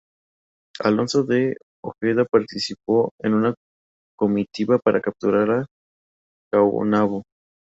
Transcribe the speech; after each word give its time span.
Alonso 0.79 1.23
de 1.25 1.57
Ojeda 1.83 2.25
partió 2.25 2.57
con 2.87 3.11
una 3.35 3.53
comitiva 4.17 4.79
para 4.79 4.99
capturar 4.99 5.51
a 5.51 5.67
Caonabo. 6.51 7.21